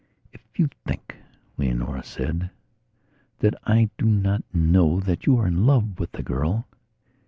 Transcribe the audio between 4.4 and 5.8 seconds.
know that you are in